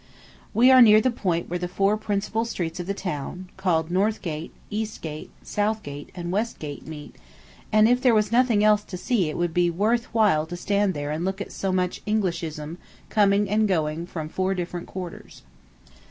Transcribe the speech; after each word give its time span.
We 0.51 0.71
are 0.71 0.81
near 0.81 0.99
the 0.99 1.11
point 1.11 1.47
where 1.47 1.59
the 1.59 1.67
four 1.67 1.95
principal 1.95 2.43
streets 2.43 2.79
of 2.79 2.87
the 2.87 2.95
town, 2.95 3.49
called 3.55 3.91
Northgate, 3.91 4.49
Eastgate, 4.71 5.29
Southgate, 5.43 6.09
and 6.15 6.31
Westgate, 6.31 6.87
meet, 6.87 7.17
and 7.71 7.87
if 7.87 8.01
there 8.01 8.15
was 8.15 8.31
nothing 8.31 8.63
else 8.63 8.81
to 8.85 8.97
see 8.97 9.29
it 9.29 9.37
would 9.37 9.53
be 9.53 9.69
worth 9.69 10.05
while 10.11 10.47
to 10.47 10.57
stand 10.57 10.95
there 10.95 11.11
and 11.11 11.23
look 11.23 11.39
at 11.39 11.51
so 11.51 11.71
much 11.71 12.03
Englishism 12.07 12.77
coming 13.09 13.47
and 13.47 13.67
going 13.67 14.07
from 14.07 14.27
four 14.27 14.55
different 14.55 14.87
quarters. 14.87 15.43